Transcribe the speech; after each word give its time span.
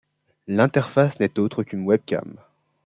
L'interface 0.47 1.19
n'est 1.19 1.37
autre 1.37 1.61
qu'une 1.61 1.85
webcam. 1.85 2.37